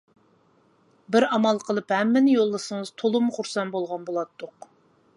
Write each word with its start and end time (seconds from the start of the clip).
بىر 1.15 1.25
ئامال 1.37 1.61
قىلىپ 1.67 1.95
ھەممىنى 1.97 2.35
يوللىسىڭىز 2.39 2.93
تولىمۇ 3.03 3.39
خۇرسەن 3.39 3.79
بولغان 3.79 4.09
بولاتتۇق. 4.11 4.73